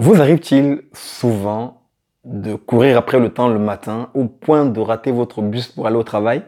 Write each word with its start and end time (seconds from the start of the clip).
Vous 0.00 0.20
arrive-t-il 0.20 0.82
souvent 0.92 1.82
de 2.22 2.54
courir 2.54 2.96
après 2.96 3.18
le 3.18 3.30
temps 3.30 3.48
le 3.48 3.58
matin 3.58 4.10
au 4.14 4.26
point 4.26 4.64
de 4.64 4.78
rater 4.78 5.10
votre 5.10 5.42
bus 5.42 5.66
pour 5.66 5.88
aller 5.88 5.96
au 5.96 6.04
travail? 6.04 6.44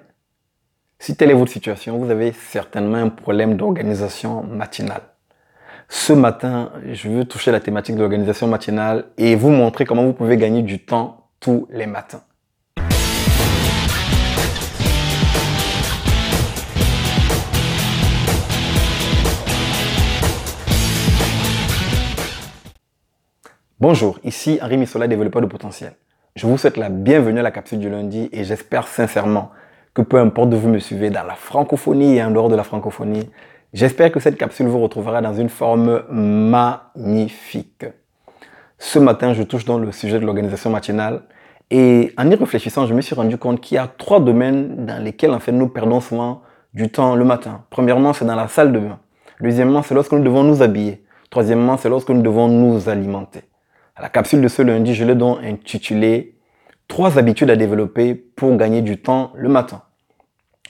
Si 1.00 1.16
telle 1.16 1.32
est 1.32 1.34
votre 1.34 1.50
situation, 1.50 1.98
vous 1.98 2.10
avez 2.10 2.30
certainement 2.30 2.98
un 2.98 3.08
problème 3.08 3.56
d'organisation 3.56 4.44
matinale. 4.44 5.02
Ce 5.88 6.12
matin, 6.12 6.70
je 6.92 7.08
veux 7.08 7.24
toucher 7.24 7.50
la 7.50 7.58
thématique 7.58 7.96
de 7.96 8.00
l'organisation 8.00 8.46
matinale 8.46 9.06
et 9.18 9.34
vous 9.34 9.50
montrer 9.50 9.84
comment 9.84 10.04
vous 10.04 10.12
pouvez 10.12 10.36
gagner 10.36 10.62
du 10.62 10.84
temps 10.84 11.26
tous 11.40 11.66
les 11.70 11.86
matins. 11.86 12.22
Bonjour, 23.80 24.18
ici 24.24 24.58
Henri 24.60 24.76
Missola, 24.76 25.08
développeur 25.08 25.40
de 25.40 25.46
potentiel. 25.46 25.94
Je 26.36 26.46
vous 26.46 26.58
souhaite 26.58 26.76
la 26.76 26.90
bienvenue 26.90 27.40
à 27.40 27.42
la 27.42 27.50
capsule 27.50 27.78
du 27.78 27.88
lundi 27.88 28.28
et 28.30 28.44
j'espère 28.44 28.86
sincèrement 28.86 29.52
que 29.94 30.02
peu 30.02 30.18
importe 30.18 30.52
où 30.52 30.58
vous 30.58 30.68
me 30.68 30.78
suivez 30.78 31.08
dans 31.08 31.24
la 31.24 31.34
francophonie 31.34 32.16
et 32.16 32.22
en 32.22 32.30
dehors 32.30 32.50
de 32.50 32.56
la 32.56 32.62
francophonie, 32.62 33.30
j'espère 33.72 34.12
que 34.12 34.20
cette 34.20 34.36
capsule 34.36 34.66
vous 34.66 34.82
retrouvera 34.82 35.22
dans 35.22 35.32
une 35.32 35.48
forme 35.48 36.02
magnifique. 36.10 37.86
Ce 38.76 38.98
matin, 38.98 39.32
je 39.32 39.42
touche 39.44 39.64
dans 39.64 39.78
le 39.78 39.90
sujet 39.92 40.20
de 40.20 40.26
l'organisation 40.26 40.68
matinale 40.68 41.22
et 41.70 42.12
en 42.18 42.30
y 42.30 42.34
réfléchissant, 42.34 42.84
je 42.84 42.92
me 42.92 43.00
suis 43.00 43.14
rendu 43.14 43.38
compte 43.38 43.62
qu'il 43.62 43.76
y 43.76 43.78
a 43.78 43.88
trois 43.88 44.20
domaines 44.20 44.84
dans 44.84 45.02
lesquels 45.02 45.30
en 45.30 45.40
fait 45.40 45.52
nous 45.52 45.68
perdons 45.68 46.02
souvent 46.02 46.42
du 46.74 46.90
temps 46.90 47.14
le 47.14 47.24
matin. 47.24 47.64
Premièrement, 47.70 48.12
c'est 48.12 48.26
dans 48.26 48.36
la 48.36 48.48
salle 48.48 48.72
de 48.72 48.78
bain. 48.78 48.98
Deuxièmement, 49.40 49.80
c'est 49.82 49.94
lorsque 49.94 50.12
nous 50.12 50.22
devons 50.22 50.44
nous 50.44 50.60
habiller. 50.60 51.02
Troisièmement, 51.30 51.78
c'est 51.78 51.88
lorsque 51.88 52.10
nous 52.10 52.20
devons 52.20 52.46
nous 52.46 52.90
alimenter. 52.90 53.40
La 54.00 54.08
capsule 54.08 54.40
de 54.40 54.48
ce 54.48 54.62
lundi, 54.62 54.94
je 54.94 55.04
l'ai 55.04 55.14
donc 55.14 55.38
intitulée 55.42 56.34
Trois 56.88 57.18
habitudes 57.18 57.50
à 57.50 57.56
développer 57.56 58.14
pour 58.14 58.56
gagner 58.56 58.82
du 58.82 59.00
temps 59.00 59.30
le 59.36 59.48
matin. 59.48 59.82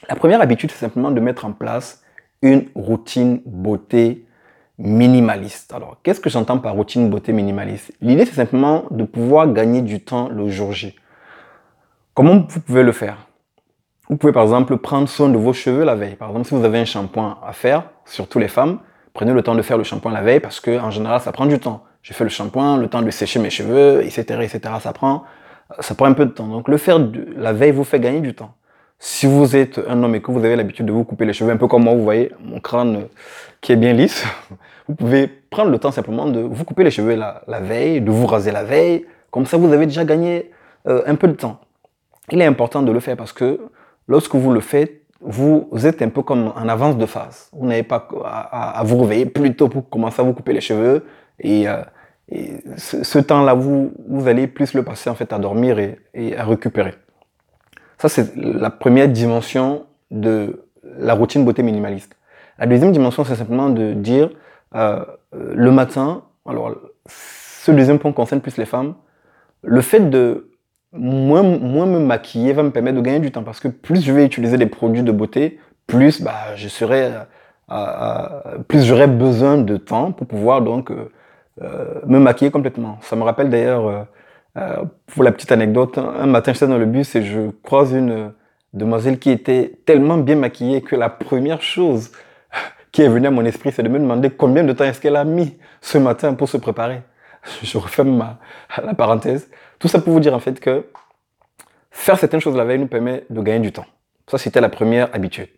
La 0.08 0.16
première 0.16 0.42
habitude, 0.42 0.70
c'est 0.70 0.80
simplement 0.80 1.10
de 1.10 1.20
mettre 1.20 1.46
en 1.46 1.52
place 1.52 2.02
une 2.42 2.66
routine 2.74 3.40
beauté 3.46 4.26
minimaliste. 4.76 5.72
Alors, 5.72 5.96
qu'est-ce 6.02 6.20
que 6.20 6.28
j'entends 6.28 6.58
par 6.58 6.74
routine 6.74 7.08
beauté 7.08 7.32
minimaliste? 7.32 7.92
L'idée, 8.02 8.26
c'est 8.26 8.34
simplement 8.34 8.84
de 8.90 9.04
pouvoir 9.04 9.50
gagner 9.52 9.80
du 9.80 10.00
temps 10.02 10.28
le 10.28 10.48
jour 10.50 10.72
J. 10.72 10.94
Comment 12.12 12.44
vous 12.48 12.60
pouvez 12.60 12.82
le 12.82 12.92
faire? 12.92 13.28
Vous 14.10 14.16
pouvez 14.16 14.32
par 14.32 14.42
exemple 14.42 14.76
prendre 14.76 15.08
soin 15.08 15.30
de 15.30 15.38
vos 15.38 15.54
cheveux 15.54 15.84
la 15.84 15.94
veille. 15.94 16.16
Par 16.16 16.28
exemple, 16.28 16.48
si 16.48 16.54
vous 16.54 16.64
avez 16.64 16.80
un 16.80 16.84
shampoing 16.84 17.38
à 17.46 17.52
faire, 17.52 17.84
surtout 18.04 18.38
les 18.40 18.48
femmes, 18.48 18.80
prenez 19.14 19.32
le 19.32 19.42
temps 19.42 19.54
de 19.54 19.62
faire 19.62 19.78
le 19.78 19.84
shampoing 19.84 20.12
la 20.12 20.20
veille 20.20 20.40
parce 20.40 20.60
que 20.60 20.78
en 20.78 20.90
général, 20.90 21.20
ça 21.20 21.32
prend 21.32 21.46
du 21.46 21.58
temps. 21.58 21.84
Je 22.02 22.12
fais 22.14 22.24
le 22.24 22.30
shampoing, 22.30 22.78
le 22.78 22.88
temps 22.88 23.02
de 23.02 23.10
sécher 23.10 23.38
mes 23.38 23.50
cheveux, 23.50 24.02
etc., 24.04 24.22
etc. 24.42 24.74
Ça 24.80 24.92
prend, 24.92 25.24
ça 25.80 25.94
prend 25.94 26.06
un 26.06 26.14
peu 26.14 26.26
de 26.26 26.30
temps. 26.30 26.46
Donc 26.46 26.68
le 26.68 26.76
faire 26.76 26.98
la 27.36 27.52
veille 27.52 27.72
vous 27.72 27.84
fait 27.84 28.00
gagner 28.00 28.20
du 28.20 28.34
temps. 28.34 28.54
Si 29.02 29.26
vous 29.26 29.56
êtes 29.56 29.80
un 29.88 30.02
homme 30.02 30.14
et 30.14 30.20
que 30.20 30.30
vous 30.30 30.44
avez 30.44 30.56
l'habitude 30.56 30.84
de 30.84 30.92
vous 30.92 31.04
couper 31.04 31.24
les 31.24 31.32
cheveux, 31.32 31.50
un 31.50 31.56
peu 31.56 31.66
comme 31.66 31.84
moi, 31.84 31.94
vous 31.94 32.02
voyez 32.02 32.32
mon 32.38 32.60
crâne 32.60 32.96
euh, 32.96 33.04
qui 33.62 33.72
est 33.72 33.76
bien 33.76 33.94
lisse, 33.94 34.24
vous 34.88 34.94
pouvez 34.94 35.26
prendre 35.26 35.70
le 35.70 35.78
temps 35.78 35.90
simplement 35.90 36.26
de 36.26 36.40
vous 36.40 36.64
couper 36.64 36.84
les 36.84 36.90
cheveux 36.90 37.14
la, 37.14 37.60
veille, 37.60 38.02
de 38.02 38.10
vous 38.10 38.26
raser 38.26 38.52
la 38.52 38.62
veille. 38.62 39.06
Comme 39.30 39.46
ça, 39.46 39.56
vous 39.56 39.72
avez 39.72 39.86
déjà 39.86 40.04
gagné 40.04 40.50
euh, 40.86 41.02
un 41.06 41.14
peu 41.14 41.28
de 41.28 41.32
temps. 41.32 41.60
Il 42.30 42.42
est 42.42 42.44
important 42.44 42.82
de 42.82 42.92
le 42.92 43.00
faire 43.00 43.16
parce 43.16 43.32
que 43.32 43.58
lorsque 44.06 44.34
vous 44.34 44.52
le 44.52 44.60
faites, 44.60 45.00
vous 45.22 45.68
êtes 45.84 46.00
un 46.02 46.08
peu 46.08 46.22
comme 46.22 46.52
en 46.54 46.68
avance 46.68 46.96
de 46.96 47.06
phase. 47.06 47.50
Vous 47.52 47.66
n'avez 47.66 47.82
pas 47.82 48.08
à, 48.24 48.80
à, 48.80 48.82
vous 48.84 49.00
réveiller 49.02 49.26
plus 49.26 49.54
tôt 49.54 49.68
pour 49.68 49.88
commencer 49.88 50.20
à 50.20 50.24
vous 50.24 50.32
couper 50.32 50.52
les 50.54 50.62
cheveux 50.62 51.04
et, 51.40 51.68
euh, 51.68 51.82
ce, 52.76 53.18
temps-là, 53.18 53.54
vous, 53.54 53.92
vous 54.08 54.28
allez 54.28 54.46
plus 54.46 54.74
le 54.74 54.84
passer 54.84 55.10
en 55.10 55.14
fait 55.14 55.32
à 55.32 55.38
dormir 55.38 55.78
et, 55.78 56.36
à 56.36 56.44
récupérer. 56.44 56.94
Ça, 57.98 58.08
c'est 58.08 58.36
la 58.36 58.70
première 58.70 59.08
dimension 59.08 59.86
de 60.10 60.64
la 60.98 61.14
routine 61.14 61.44
beauté 61.44 61.62
minimaliste. 61.62 62.16
La 62.58 62.66
deuxième 62.66 62.92
dimension, 62.92 63.24
c'est 63.24 63.34
simplement 63.34 63.68
de 63.68 63.94
dire 63.94 64.30
euh, 64.76 65.04
le 65.32 65.72
matin, 65.72 66.22
alors 66.46 66.76
ce 67.08 67.72
deuxième 67.72 67.98
point 67.98 68.12
concerne 68.12 68.40
plus 68.40 68.56
les 68.56 68.64
femmes, 68.64 68.94
le 69.62 69.80
fait 69.80 70.08
de 70.08 70.50
moins, 70.92 71.42
moins 71.42 71.86
me 71.86 71.98
maquiller 71.98 72.52
va 72.52 72.62
me 72.62 72.70
permettre 72.70 72.96
de 72.96 73.02
gagner 73.02 73.20
du 73.20 73.30
temps 73.30 73.42
parce 73.42 73.60
que 73.60 73.68
plus 73.68 74.02
je 74.04 74.12
vais 74.12 74.24
utiliser 74.24 74.56
des 74.56 74.66
produits 74.66 75.02
de 75.02 75.12
beauté, 75.12 75.58
plus 75.86 76.22
bah, 76.22 76.56
je 76.56 76.68
serai, 76.68 77.04
euh, 77.04 77.24
euh, 77.70 78.58
plus 78.66 78.84
j'aurai 78.84 79.06
besoin 79.06 79.58
de 79.58 79.76
temps 79.76 80.12
pour 80.12 80.26
pouvoir 80.26 80.62
donc 80.62 80.90
euh, 80.90 81.10
me 81.58 82.18
maquiller 82.18 82.50
complètement. 82.50 82.98
Ça 83.02 83.16
me 83.16 83.22
rappelle 83.22 83.50
d'ailleurs, 83.50 83.86
euh, 83.86 84.02
euh, 84.56 84.84
pour 85.06 85.22
la 85.22 85.32
petite 85.32 85.52
anecdote, 85.52 85.98
un 85.98 86.26
matin 86.26 86.52
j'étais 86.52 86.66
dans 86.66 86.78
le 86.78 86.86
bus 86.86 87.14
et 87.14 87.22
je 87.22 87.50
croise 87.62 87.92
une 87.92 88.32
demoiselle 88.72 89.18
qui 89.18 89.30
était 89.30 89.78
tellement 89.86 90.16
bien 90.16 90.36
maquillée 90.36 90.82
que 90.82 90.96
la 90.96 91.08
première 91.08 91.62
chose 91.62 92.10
qui 92.92 93.02
est 93.02 93.08
venue 93.08 93.28
à 93.28 93.30
mon 93.30 93.44
esprit, 93.44 93.72
c'est 93.72 93.82
de 93.82 93.88
me 93.88 93.98
demander 93.98 94.30
combien 94.30 94.64
de 94.64 94.72
temps 94.72 94.84
est-ce 94.84 95.00
qu'elle 95.00 95.16
a 95.16 95.24
mis 95.24 95.56
ce 95.80 95.98
matin 95.98 96.34
pour 96.34 96.48
se 96.48 96.56
préparer. 96.56 97.02
Je 97.62 97.78
referme 97.78 98.16
ma, 98.16 98.38
la 98.84 98.94
parenthèse. 98.94 99.48
Tout 99.78 99.88
ça 99.88 100.00
pour 100.00 100.12
vous 100.12 100.20
dire 100.20 100.34
en 100.34 100.40
fait 100.40 100.58
que 100.58 100.86
faire 101.90 102.18
certaines 102.18 102.40
choses 102.40 102.56
la 102.56 102.64
veille 102.64 102.78
nous 102.78 102.88
permet 102.88 103.24
de 103.30 103.40
gagner 103.40 103.60
du 103.60 103.72
temps. 103.72 103.86
Ça, 104.28 104.38
c'était 104.38 104.60
la 104.60 104.68
première 104.68 105.14
habitude. 105.14 105.48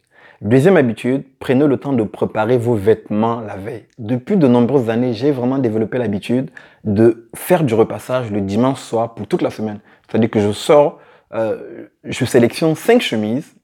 Deuxième 0.42 0.76
habitude, 0.76 1.22
prenez 1.38 1.68
le 1.68 1.76
temps 1.76 1.92
de 1.92 2.02
préparer 2.02 2.58
vos 2.58 2.74
vêtements 2.74 3.40
la 3.42 3.54
veille. 3.54 3.84
Depuis 4.00 4.36
de 4.36 4.48
nombreuses 4.48 4.90
années, 4.90 5.12
j'ai 5.12 5.30
vraiment 5.30 5.58
développé 5.58 5.98
l'habitude 5.98 6.50
de 6.82 7.28
faire 7.36 7.62
du 7.62 7.74
repassage 7.74 8.32
le 8.32 8.40
dimanche 8.40 8.80
soir 8.80 9.14
pour 9.14 9.28
toute 9.28 9.40
la 9.40 9.50
semaine. 9.50 9.78
C'est-à-dire 10.08 10.28
que 10.28 10.40
je 10.40 10.50
sors, 10.50 10.98
euh, 11.32 11.86
je 12.02 12.24
sélectionne 12.24 12.74
cinq 12.74 13.00
chemises 13.02 13.54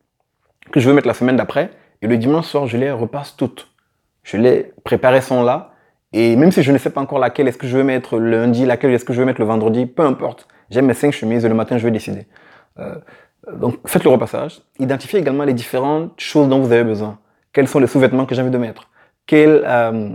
que 0.71 0.79
je 0.79 0.89
veux 0.89 0.95
mettre 0.95 1.09
la 1.09 1.15
semaine 1.15 1.35
d'après 1.35 1.73
et 2.01 2.07
le 2.07 2.17
dimanche 2.17 2.47
soir, 2.47 2.69
je 2.69 2.77
les 2.77 2.93
repasse 2.93 3.35
toutes. 3.35 3.73
Je 4.23 4.37
les 4.37 4.73
préparées 4.85 5.21
sont 5.21 5.43
là 5.43 5.73
et 6.13 6.37
même 6.37 6.53
si 6.53 6.63
je 6.63 6.71
ne 6.71 6.79
sais 6.79 6.91
pas 6.91 7.01
encore 7.01 7.19
laquelle 7.19 7.49
est-ce 7.49 7.59
que 7.59 7.67
je 7.67 7.77
veux 7.77 7.83
mettre 7.83 8.21
lundi, 8.21 8.65
laquelle 8.67 8.93
est-ce 8.93 9.05
que 9.05 9.13
je 9.13 9.19
veux 9.19 9.27
mettre 9.27 9.41
le 9.41 9.49
vendredi, 9.49 9.87
peu 9.87 10.05
importe. 10.05 10.47
J'aime 10.71 10.87
mes 10.87 10.95
cinq 10.95 11.11
chemises 11.11 11.45
et 11.45 11.49
le 11.49 11.57
matin, 11.57 11.77
je 11.77 11.83
vais 11.83 11.91
décider. 11.91 12.29
Euh, 12.79 12.95
donc, 13.53 13.77
faites 13.87 14.05
le 14.05 14.11
repassage. 14.11 14.61
Identifiez 14.79 15.21
également 15.21 15.45
les 15.45 15.55
différentes 15.55 16.19
choses 16.19 16.49
dont 16.49 16.61
vous 16.61 16.73
avez 16.73 16.85
besoin. 16.85 17.19
Quels 17.53 17.69
sont 17.69 17.79
les 17.79 17.87
sous-vêtements 17.87 18.27
que 18.27 18.35
j'ai 18.35 18.43
envie 18.43 18.51
de 18.51 18.59
mettre? 18.59 18.89
Quels, 19.27 19.63
euh, 19.65 20.11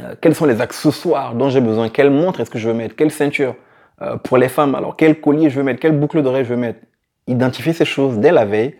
euh, 0.00 0.14
quels 0.20 0.34
sont 0.34 0.46
les 0.46 0.60
accessoires 0.60 1.34
dont 1.34 1.50
j'ai 1.50 1.60
besoin? 1.60 1.88
Quelle 1.88 2.10
montre 2.10 2.40
est-ce 2.40 2.50
que 2.50 2.58
je 2.58 2.68
veux 2.68 2.74
mettre? 2.74 2.96
Quelle 2.96 3.10
ceinture 3.10 3.54
euh, 4.02 4.16
Pour 4.16 4.38
les 4.38 4.48
femmes, 4.48 4.74
alors 4.74 4.96
quel 4.96 5.20
collier 5.20 5.50
je 5.50 5.56
veux 5.56 5.62
mettre? 5.62 5.80
Quelle 5.80 5.98
boucle 5.98 6.22
d'oreille 6.22 6.44
je 6.44 6.50
veux 6.50 6.60
mettre? 6.60 6.80
Identifiez 7.26 7.72
ces 7.72 7.84
choses 7.84 8.18
dès 8.18 8.32
la 8.32 8.44
veille. 8.44 8.76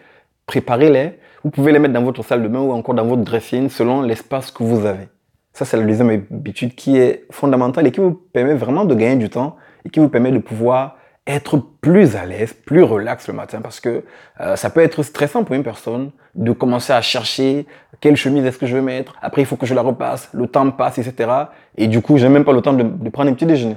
Préparez-les. 0.47 1.19
Vous 1.45 1.51
pouvez 1.51 1.73
les 1.73 1.79
mettre 1.79 1.95
dans 1.95 2.03
votre 2.03 2.25
salle 2.25 2.43
de 2.43 2.49
bain 2.49 2.61
ou 2.61 2.73
encore 2.73 2.95
dans 2.95 3.07
votre 3.07 3.23
dressing 3.23 3.69
selon 3.69 4.03
l'espace 4.03 4.51
que 4.51 4.63
vous 4.63 4.87
avez. 4.87 5.09
Ça, 5.53 5.65
c'est 5.65 5.77
la 5.77 5.85
deuxième 5.85 6.11
habitude 6.11 6.75
qui 6.75 6.99
est 6.99 7.27
fondamentale 7.31 7.87
et 7.87 7.93
qui 7.93 8.01
vous 8.01 8.13
permet 8.13 8.55
vraiment 8.55 8.85
de 8.85 8.95
gagner 8.95 9.17
du 9.17 9.29
temps 9.29 9.57
et 9.85 9.91
qui 9.91 10.01
vous 10.01 10.09
permet 10.09 10.31
de 10.31 10.39
pouvoir 10.39 10.98
être 11.29 11.59
plus 11.83 12.17
à 12.17 12.25
l'aise, 12.25 12.55
plus 12.55 12.83
relax 12.83 13.29
le 13.29 13.35
matin 13.35 13.61
parce 13.61 13.81
que 13.81 14.03
euh, 14.41 14.57
ça 14.57 14.71
peut 14.71 14.81
être 14.81 15.03
stressant 15.03 15.45
pour 15.45 15.55
une 15.55 15.63
personne 15.63 16.11
de 16.35 16.53
commencer 16.53 16.93
à 16.93 17.03
chercher 17.03 17.67
quelle 18.01 18.17
chemise 18.17 18.45
est-ce 18.47 18.57
que 18.59 18.67
je 18.67 18.75
veux 18.75 18.83
mettre. 18.83 19.15
Après, 19.21 19.43
il 19.43 19.45
faut 19.45 19.57
que 19.57 19.67
je 19.67 19.75
la 19.75 19.83
repasse, 19.83 20.31
le 20.33 20.47
temps 20.47 20.71
passe, 20.71 20.99
etc. 20.99 21.31
Et 21.77 21.87
du 21.87 22.01
coup, 22.01 22.17
j'ai 22.17 22.31
même 22.31 22.45
pas 22.45 22.53
le 22.53 22.63
temps 22.63 22.73
de, 22.73 23.11
prendre 23.11 23.31
un 23.31 23.35
petit 23.35 23.45
déjeuner. 23.47 23.77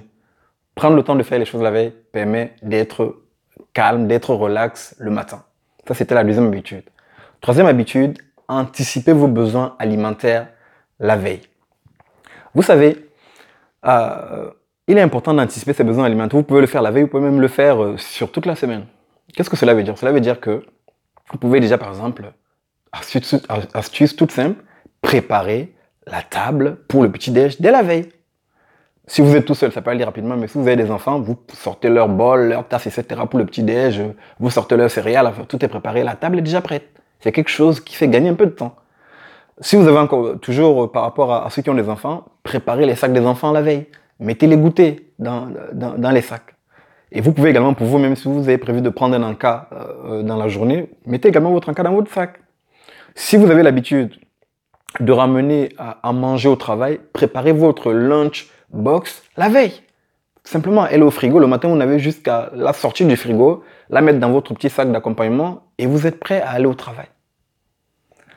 Prendre 0.75 0.95
le 0.95 1.03
temps 1.03 1.15
de 1.15 1.23
faire 1.23 1.37
les 1.37 1.45
choses 1.45 1.61
la 1.61 1.71
veille 1.71 1.93
permet 2.13 2.55
d'être 2.63 3.17
calme, 3.73 4.07
d'être 4.07 4.33
relax 4.33 4.95
le 4.97 5.11
matin. 5.11 5.43
Ça, 5.87 5.93
c'était 5.93 6.15
la 6.15 6.23
deuxième 6.23 6.47
habitude. 6.47 6.83
Troisième 7.41 7.67
habitude, 7.67 8.17
anticiper 8.47 9.11
vos 9.11 9.27
besoins 9.27 9.75
alimentaires 9.77 10.47
la 10.99 11.17
veille. 11.17 11.41
Vous 12.53 12.61
savez, 12.61 13.09
euh, 13.85 14.51
il 14.91 14.97
est 14.97 15.01
important 15.01 15.33
d'anticiper 15.33 15.71
ses 15.71 15.85
besoins 15.85 16.05
alimentaires. 16.05 16.37
Vous 16.37 16.43
pouvez 16.43 16.59
le 16.59 16.67
faire 16.67 16.81
la 16.81 16.91
veille, 16.91 17.03
vous 17.03 17.09
pouvez 17.09 17.23
même 17.23 17.39
le 17.39 17.47
faire 17.47 17.81
euh, 17.81 17.97
sur 17.97 18.29
toute 18.29 18.45
la 18.45 18.55
semaine. 18.55 18.85
Qu'est-ce 19.33 19.49
que 19.49 19.55
cela 19.55 19.73
veut 19.73 19.83
dire? 19.83 19.97
Cela 19.97 20.11
veut 20.11 20.19
dire 20.19 20.41
que 20.41 20.65
vous 21.31 21.37
pouvez 21.37 21.61
déjà, 21.61 21.77
par 21.77 21.87
exemple, 21.87 22.33
astuce, 22.91 24.15
toute 24.17 24.31
simple, 24.31 24.61
préparer 25.01 25.73
la 26.05 26.21
table 26.21 26.77
pour 26.89 27.03
le 27.03 27.11
petit-déj 27.11 27.61
dès 27.61 27.71
la 27.71 27.83
veille. 27.83 28.09
Si 29.07 29.21
vous 29.21 29.33
êtes 29.33 29.45
tout 29.45 29.55
seul, 29.55 29.71
ça 29.71 29.81
peut 29.81 29.91
aller 29.91 30.03
rapidement, 30.03 30.35
mais 30.35 30.47
si 30.47 30.57
vous 30.57 30.67
avez 30.67 30.75
des 30.75 30.91
enfants, 30.91 31.21
vous 31.21 31.37
sortez 31.53 31.87
leur 31.87 32.09
bol, 32.09 32.49
leur 32.49 32.67
tasse, 32.67 32.87
etc. 32.87 33.21
pour 33.29 33.39
le 33.39 33.45
petit-déj, 33.45 34.01
vous 34.39 34.49
sortez 34.49 34.75
leur 34.75 34.91
céréales, 34.91 35.31
tout 35.47 35.63
est 35.63 35.69
préparé, 35.69 36.03
la 36.03 36.15
table 36.15 36.39
est 36.39 36.41
déjà 36.41 36.59
prête. 36.59 36.89
C'est 37.21 37.31
quelque 37.31 37.49
chose 37.49 37.79
qui 37.79 37.95
fait 37.95 38.09
gagner 38.09 38.29
un 38.29 38.35
peu 38.35 38.45
de 38.45 38.51
temps. 38.51 38.75
Si 39.61 39.77
vous 39.77 39.87
avez 39.87 39.99
encore, 39.99 40.39
toujours 40.41 40.83
euh, 40.83 40.91
par 40.91 41.03
rapport 41.03 41.31
à, 41.31 41.45
à 41.45 41.49
ceux 41.49 41.61
qui 41.61 41.69
ont 41.69 41.75
des 41.75 41.87
enfants, 41.87 42.25
préparez 42.43 42.85
les 42.85 42.95
sacs 42.95 43.13
des 43.13 43.25
enfants 43.25 43.51
la 43.51 43.61
veille 43.61 43.87
mettez 44.21 44.47
les 44.47 44.55
goûters 44.55 44.97
dans, 45.19 45.49
dans, 45.73 46.11
les 46.11 46.21
sacs. 46.21 46.55
Et 47.11 47.19
vous 47.19 47.33
pouvez 47.33 47.49
également, 47.49 47.73
pour 47.73 47.87
vous-même, 47.87 48.15
si 48.15 48.29
vous 48.29 48.47
avez 48.47 48.57
prévu 48.57 48.81
de 48.81 48.89
prendre 48.89 49.15
un 49.15 49.23
encas 49.23 49.67
euh, 49.73 50.23
dans 50.23 50.37
la 50.37 50.47
journée, 50.47 50.89
mettez 51.05 51.27
également 51.27 51.51
votre 51.51 51.67
encas 51.67 51.83
dans 51.83 51.91
votre 51.91 52.11
sac. 52.11 52.39
Si 53.15 53.35
vous 53.35 53.51
avez 53.51 53.63
l'habitude 53.63 54.13
de 54.99 55.11
ramener 55.11 55.69
à, 55.77 56.13
manger 56.13 56.47
au 56.47 56.55
travail, 56.55 56.99
préparez 57.11 57.51
votre 57.51 57.91
lunch 57.91 58.49
box 58.71 59.23
la 59.35 59.49
veille. 59.49 59.81
Simplement, 60.43 60.87
elle 60.87 61.03
au 61.03 61.11
frigo. 61.11 61.39
Le 61.39 61.47
matin, 61.47 61.67
vous 61.67 61.75
n'avez 61.75 61.99
jusqu'à 61.99 62.49
la 62.53 62.73
sortir 62.73 63.07
du 63.07 63.15
frigo, 63.15 63.63
la 63.89 64.01
mettre 64.01 64.19
dans 64.19 64.31
votre 64.31 64.53
petit 64.53 64.69
sac 64.69 64.91
d'accompagnement 64.91 65.63
et 65.77 65.85
vous 65.85 66.07
êtes 66.07 66.19
prêt 66.19 66.41
à 66.41 66.51
aller 66.51 66.65
au 66.65 66.73
travail. 66.73 67.07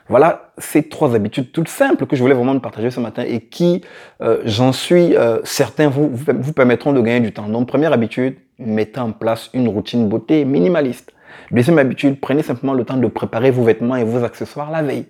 Voilà 0.07 0.51
ces 0.59 0.87
trois 0.87 1.15
habitudes 1.15 1.51
toutes 1.51 1.67
simples 1.67 2.05
que 2.05 2.15
je 2.15 2.21
voulais 2.21 2.35
vraiment 2.35 2.57
partager 2.59 2.91
ce 2.91 2.99
matin 2.99 3.23
et 3.25 3.41
qui, 3.41 3.81
euh, 4.21 4.41
j'en 4.45 4.71
suis 4.71 5.15
euh, 5.15 5.39
certain, 5.43 5.89
vous, 5.89 6.09
permettront 6.53 6.93
de 6.93 7.01
gagner 7.01 7.21
du 7.21 7.33
temps. 7.33 7.47
Donc, 7.47 7.67
première 7.67 7.91
habitude, 7.91 8.35
mettez 8.59 8.99
en 8.99 9.11
place 9.11 9.49
une 9.53 9.67
routine 9.67 10.07
beauté 10.07 10.45
minimaliste. 10.45 11.11
Deuxième 11.51 11.79
habitude, 11.79 12.19
prenez 12.19 12.43
simplement 12.43 12.73
le 12.73 12.85
temps 12.85 12.97
de 12.97 13.07
préparer 13.07 13.49
vos 13.49 13.63
vêtements 13.63 13.95
et 13.95 14.03
vos 14.03 14.23
accessoires 14.23 14.69
la 14.69 14.83
veille. 14.83 15.07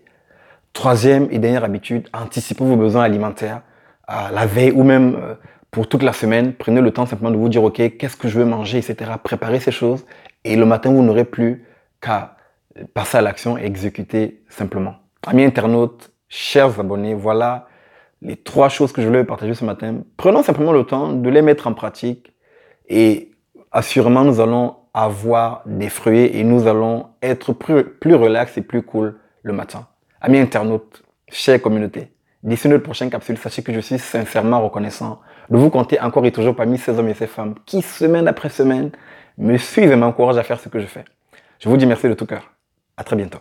Troisième 0.71 1.27
et 1.29 1.39
dernière 1.39 1.63
habitude, 1.63 2.07
anticipez 2.13 2.63
vos 2.63 2.75
besoins 2.77 3.03
alimentaires 3.03 3.61
à 4.07 4.31
la 4.31 4.45
veille 4.45 4.71
ou 4.71 4.83
même 4.83 5.15
euh, 5.15 5.35
pour 5.71 5.89
toute 5.89 6.03
la 6.03 6.13
semaine. 6.13 6.53
Prenez 6.53 6.79
le 6.79 6.91
temps 6.91 7.05
simplement 7.05 7.31
de 7.31 7.37
vous 7.37 7.49
dire, 7.49 7.63
OK, 7.63 7.75
qu'est-ce 7.97 8.15
que 8.15 8.29
je 8.29 8.39
veux 8.39 8.45
manger, 8.45 8.77
etc. 8.77 9.11
Préparez 9.21 9.59
ces 9.59 9.71
choses 9.71 10.05
et 10.45 10.55
le 10.55 10.65
matin, 10.65 10.91
vous 10.91 11.03
n'aurez 11.03 11.25
plus 11.25 11.65
qu'à 11.99 12.37
passer 12.93 13.17
à 13.17 13.21
l'action 13.21 13.57
et 13.57 13.65
exécuter 13.65 14.43
simplement. 14.49 14.95
Amis 15.25 15.43
internautes, 15.43 16.11
chers 16.27 16.79
abonnés, 16.79 17.13
voilà 17.13 17.67
les 18.21 18.35
trois 18.35 18.69
choses 18.69 18.91
que 18.91 19.01
je 19.01 19.07
voulais 19.07 19.23
partager 19.23 19.53
ce 19.53 19.65
matin. 19.65 20.01
Prenons 20.17 20.43
simplement 20.43 20.71
le 20.71 20.83
temps 20.83 21.13
de 21.13 21.29
les 21.29 21.41
mettre 21.41 21.67
en 21.67 21.73
pratique 21.73 22.33
et 22.87 23.31
assurément 23.71 24.23
nous 24.23 24.39
allons 24.39 24.75
avoir 24.93 25.61
des 25.65 25.89
fruits 25.89 26.29
et 26.33 26.43
nous 26.43 26.67
allons 26.67 27.07
être 27.21 27.53
plus, 27.53 27.83
plus 27.83 28.15
relax 28.15 28.57
et 28.57 28.61
plus 28.61 28.81
cool 28.81 29.19
le 29.43 29.53
matin. 29.53 29.87
Amis 30.21 30.39
internautes, 30.39 31.03
chers 31.27 31.61
communauté, 31.61 32.13
d'ici 32.43 32.67
notre 32.67 32.83
prochaine 32.83 33.09
capsule, 33.09 33.37
sachez 33.37 33.61
que 33.61 33.73
je 33.73 33.79
suis 33.79 33.99
sincèrement 33.99 34.61
reconnaissant 34.61 35.19
de 35.49 35.57
vous 35.57 35.69
compter 35.69 35.99
encore 35.99 36.25
et 36.25 36.31
toujours 36.31 36.55
parmi 36.55 36.77
ces 36.77 36.97
hommes 36.97 37.09
et 37.09 37.13
ces 37.13 37.27
femmes 37.27 37.55
qui, 37.65 37.81
semaine 37.81 38.27
après 38.27 38.49
semaine, 38.49 38.91
me 39.37 39.57
suivent 39.57 39.91
et 39.91 39.95
m'encouragent 39.95 40.37
à 40.37 40.43
faire 40.43 40.59
ce 40.59 40.69
que 40.69 40.79
je 40.79 40.87
fais. 40.87 41.05
Je 41.59 41.69
vous 41.69 41.77
dis 41.77 41.85
merci 41.85 42.07
de 42.07 42.13
tout 42.13 42.25
cœur. 42.25 42.54
À 42.97 43.03
très 43.03 43.15
bientôt. 43.15 43.39